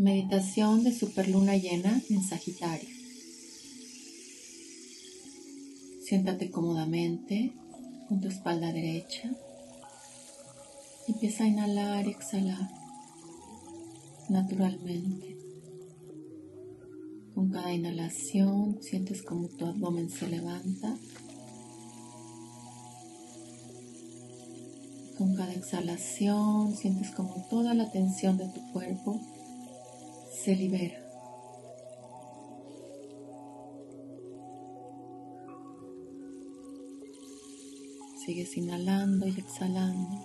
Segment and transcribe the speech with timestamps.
[0.00, 2.88] Meditación de superluna llena en Sagitario.
[6.02, 7.52] Siéntate cómodamente
[8.08, 9.30] con tu espalda derecha.
[11.06, 12.70] Empieza a inhalar y exhalar
[14.30, 15.36] naturalmente.
[17.34, 20.96] Con cada inhalación sientes como tu abdomen se levanta.
[25.18, 29.20] Con cada exhalación sientes como toda la tensión de tu cuerpo
[30.44, 30.98] se libera.
[38.24, 40.18] Sigues inhalando y exhalando.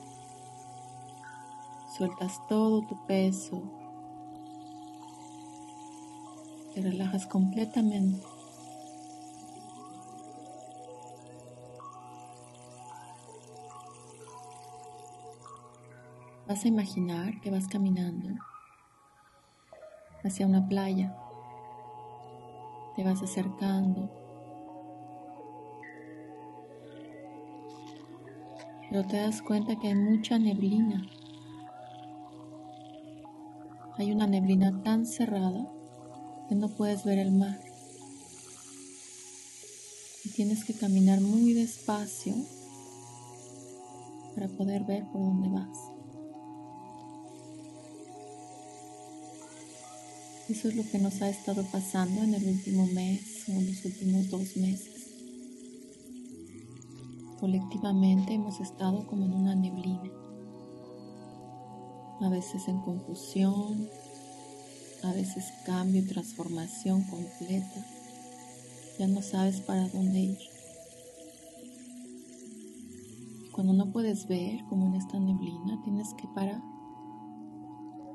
[1.97, 3.61] Sueltas todo tu peso.
[6.73, 8.25] Te relajas completamente.
[16.47, 18.29] Vas a imaginar que vas caminando
[20.27, 21.15] hacia una playa.
[22.95, 24.09] Te vas acercando.
[28.89, 31.05] Pero te das cuenta que hay mucha neblina.
[33.97, 35.67] Hay una neblina tan cerrada
[36.47, 37.59] que no puedes ver el mar.
[40.23, 42.33] Y tienes que caminar muy despacio
[44.33, 45.94] para poder ver por dónde vas.
[50.47, 53.83] Eso es lo que nos ha estado pasando en el último mes o en los
[53.83, 55.07] últimos dos meses.
[57.39, 60.11] Colectivamente hemos estado como en una neblina,
[62.21, 63.89] a veces en confusión,
[65.01, 67.83] a veces cambio y transformación completa.
[68.99, 70.37] Ya no sabes para dónde ir.
[73.51, 76.61] Cuando no puedes ver, como en esta neblina, tienes que parar,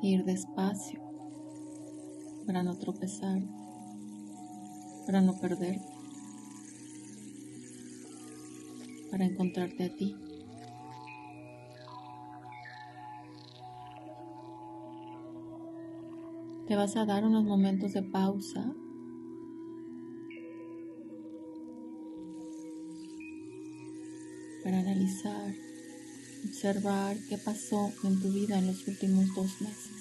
[0.00, 1.09] ir despacio
[2.46, 3.40] para no tropezar,
[5.06, 5.84] para no perderte,
[9.10, 10.16] para encontrarte a ti.
[16.66, 18.72] Te vas a dar unos momentos de pausa
[24.62, 25.54] para analizar,
[26.44, 29.99] observar qué pasó en tu vida en los últimos dos meses.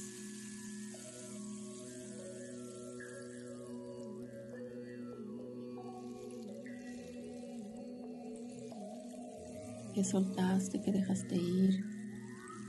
[9.99, 11.83] Que soltaste, que dejaste ir,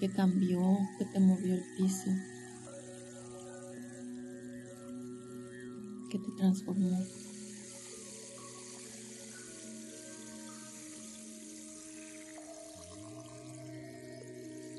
[0.01, 0.61] que cambió,
[0.99, 2.11] que te movió el piso,
[6.11, 7.07] que te transformó.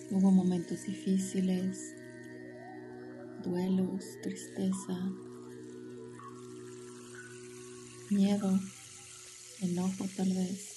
[0.10, 1.80] Hubo momentos difíciles,
[3.46, 5.10] duelos, tristeza,
[8.10, 8.60] miedo,
[9.62, 10.71] enojo tal vez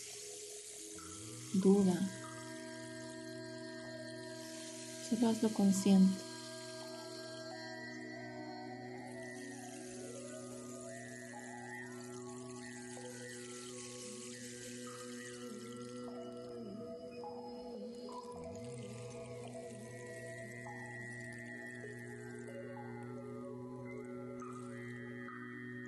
[1.54, 1.94] duda.
[5.08, 6.18] Solo hazlo consciente.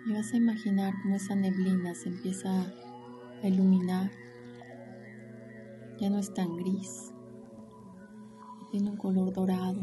[0.06, 2.72] Y vas a imaginar cómo esa neblina se empieza
[3.42, 4.10] a iluminar
[5.98, 7.12] ya no es tan gris,
[8.70, 9.80] tiene un color dorado.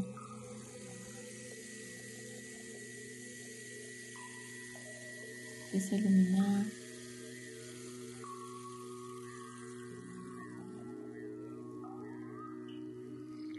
[5.66, 6.66] Empieza a iluminar.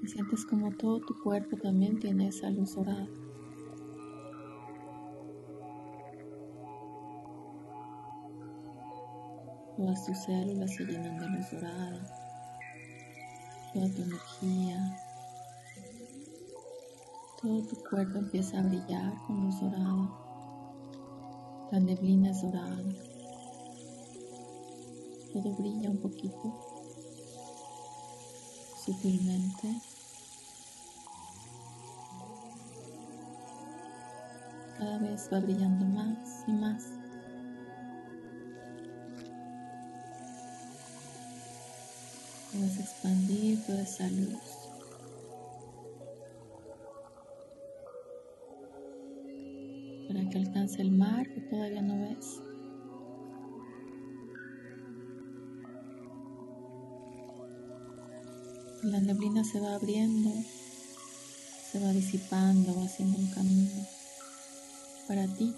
[0.01, 3.09] Y sientes como todo tu cuerpo también tiene esa luz dorada.
[9.77, 12.24] Todas tus células se llenan de luz dorada
[13.75, 14.99] toda tu energía,
[17.43, 20.11] todo tu cuerpo empieza a brillar con luz dorada,
[21.73, 22.83] la neblina es dorada,
[25.33, 26.55] todo brilla un poquito,
[28.85, 29.81] sutilmente.
[34.79, 36.94] Cada vez va brillando más y más.
[42.55, 44.39] Puedes expandir toda esa luz.
[50.07, 52.41] Para que alcance el mar que todavía no ves.
[58.85, 60.31] La neblina se va abriendo,
[61.73, 63.85] se va disipando, va haciendo un camino
[65.09, 65.53] para ti.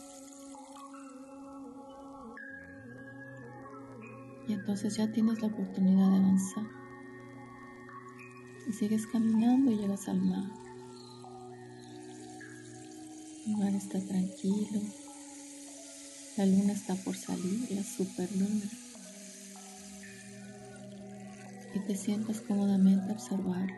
[4.49, 6.86] Y entonces ya tienes la oportunidad de avanzar.
[8.69, 10.51] Y sigues caminando y llegas al mar.
[13.47, 14.81] El mar está tranquilo.
[16.37, 18.67] La luna está por salir, la super luna.
[21.75, 23.69] Y te sientas cómodamente a observar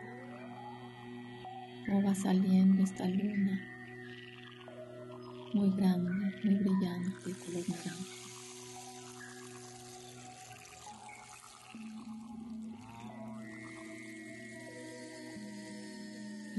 [1.85, 3.69] cómo va saliendo esta luna
[5.53, 6.11] muy grande,
[6.43, 7.98] muy brillante, color naranja.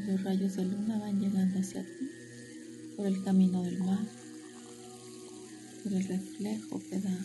[0.07, 2.11] Los rayos de luna van llegando hacia ti
[2.97, 4.07] por el camino del mar,
[5.83, 7.19] por el reflejo que da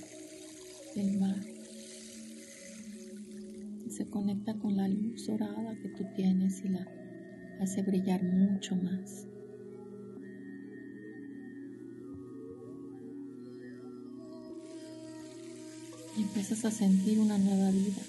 [0.96, 1.42] el mar.
[3.90, 6.88] Se conecta con la luz dorada que tú tienes y la
[7.62, 9.26] hace brillar mucho más.
[16.18, 18.02] Y empiezas a sentir una nueva vida.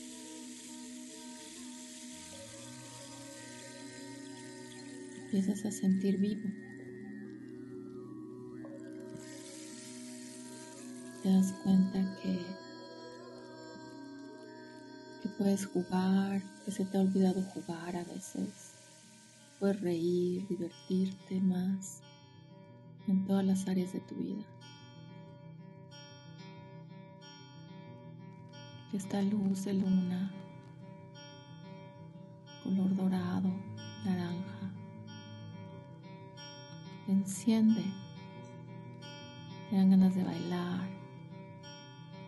[5.37, 6.49] Empiezas a sentir vivo.
[11.23, 12.39] Te das cuenta que,
[15.23, 18.73] que puedes jugar, que se te ha olvidado jugar a veces.
[19.61, 22.01] Puedes reír, divertirte más
[23.07, 24.47] en todas las áreas de tu vida.
[28.95, 30.33] Esta luz de luna,
[32.65, 33.53] color dorado,
[34.03, 34.56] naranja,
[37.09, 37.85] enciende.
[39.71, 40.89] Te dan ganas de bailar,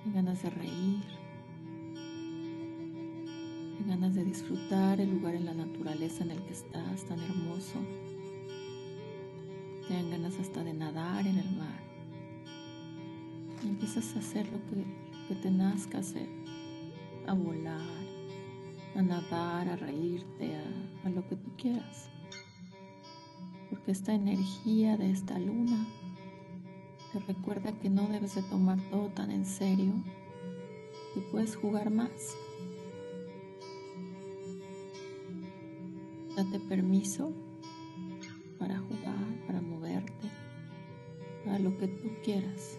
[0.02, 1.04] te dan ganas de reír,
[3.76, 7.78] te ganas de disfrutar el lugar en la naturaleza en el que estás, tan hermoso.
[9.86, 11.80] Te dan ganas hasta de nadar en el mar.
[13.62, 14.84] Empiezas a hacer lo que,
[15.28, 16.28] que te nazca hacer,
[17.26, 17.80] a volar,
[18.96, 20.56] a nadar, a reírte,
[21.04, 22.10] a lo que tú quieras
[23.70, 25.86] porque esta energía de esta luna
[27.12, 29.92] te recuerda que no debes de tomar todo tan en serio,
[31.14, 32.36] que puedes jugar más.
[36.36, 37.32] Date permiso
[38.58, 40.28] para jugar, para moverte,
[41.44, 42.78] para lo que tú quieras.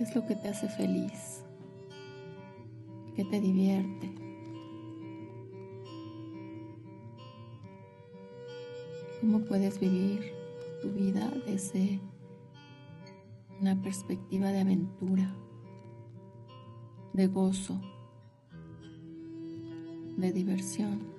[0.00, 1.44] ¿Qué es lo que te hace feliz?
[3.14, 4.10] ¿Qué te divierte?
[9.20, 10.32] ¿Cómo puedes vivir
[10.80, 12.00] tu vida desde
[13.60, 15.36] una perspectiva de aventura,
[17.12, 17.78] de gozo,
[20.16, 21.09] de diversión?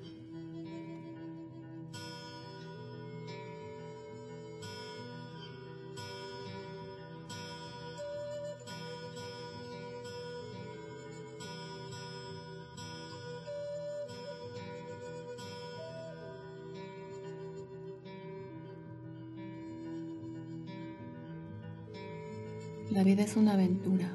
[22.92, 24.12] La vida es una aventura.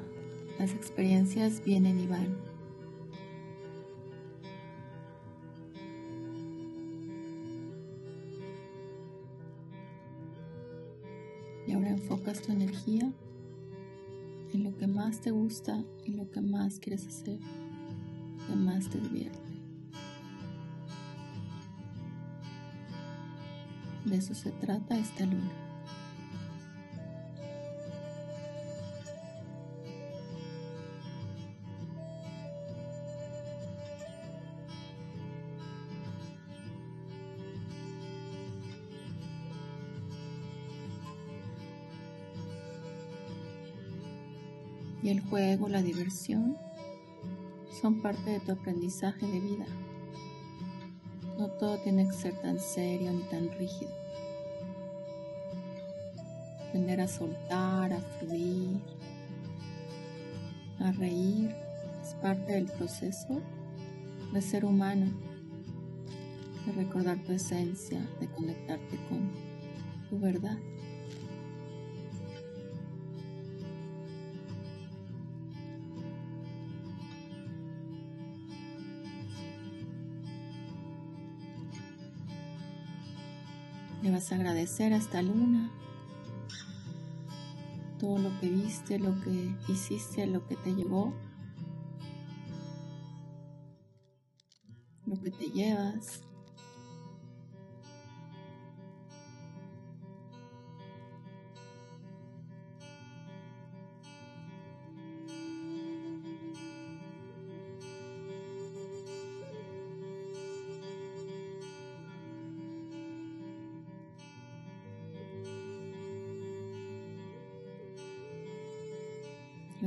[0.59, 2.37] Las experiencias vienen y van.
[11.65, 13.11] Y ahora enfocas tu energía
[14.53, 18.87] en lo que más te gusta y lo que más quieres hacer, lo que más
[18.89, 19.39] te divierte.
[24.05, 25.66] De eso se trata esta luna.
[45.09, 46.57] El juego, la diversión,
[47.81, 49.65] son parte de tu aprendizaje de vida.
[51.37, 53.91] No todo tiene que ser tan serio ni tan rígido.
[56.67, 58.79] Aprender a soltar, a fluir,
[60.79, 61.55] a reír,
[62.01, 63.41] es parte del proceso
[64.33, 65.11] de ser humano,
[66.65, 69.31] de recordar tu esencia, de conectarte con
[70.09, 70.57] tu verdad.
[84.01, 85.71] Le vas a agradecer a esta luna
[87.99, 91.13] todo lo que viste, lo que hiciste, lo que te llevó,
[95.05, 96.26] lo que te llevas.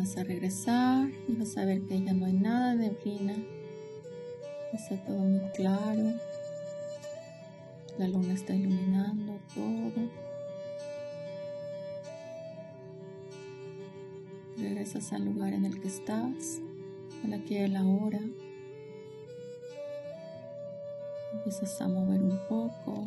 [0.00, 3.35] Vas a regresar y vas a ver que ya no hay nada de neblina.
[4.73, 6.14] Está todo muy claro.
[7.99, 10.09] La luna está iluminando todo.
[14.57, 16.61] Regresas al lugar en el que estás,
[17.23, 18.21] a la que la hora.
[21.35, 23.07] Empiezas a mover un poco,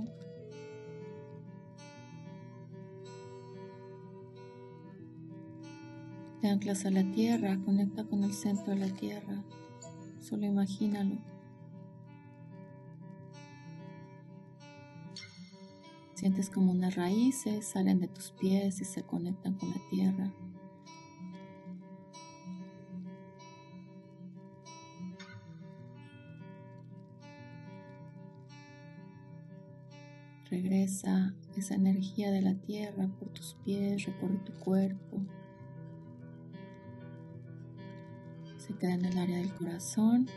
[6.43, 9.41] Te anclas a la tierra, conecta con el centro de la tierra.
[10.19, 11.15] Solo imagínalo.
[16.15, 20.33] Sientes como unas raíces salen de tus pies y se conectan con la tierra.
[30.49, 35.21] Regresa esa energía de la tierra por tus pies, recorre tu cuerpo.
[38.65, 40.27] Se queda en el área del corazón.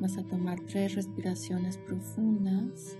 [0.00, 2.96] Vas a tomar tres respiraciones profundas.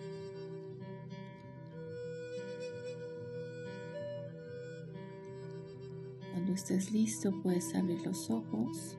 [6.32, 8.98] Cuando estés listo puedes abrir los ojos.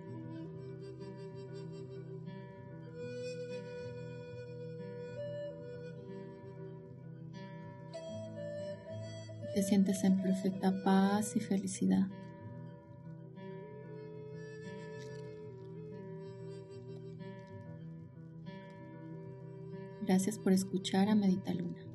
[9.53, 12.07] Te sientes en perfecta paz y felicidad.
[20.01, 21.92] Gracias por escuchar a Medita Luna.